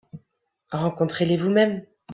Rencontrez-les 0.71 1.37
vous-même. 1.37 1.85